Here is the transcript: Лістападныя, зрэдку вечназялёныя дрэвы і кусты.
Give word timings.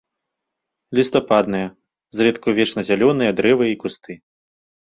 Лістападныя, 0.99 1.67
зрэдку 2.21 2.47
вечназялёныя 2.63 3.31
дрэвы 3.43 3.65
і 3.77 3.79
кусты. 3.87 4.13